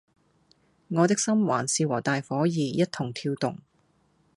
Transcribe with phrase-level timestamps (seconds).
[0.87, 3.59] 我的心還是和大夥兒一同跳動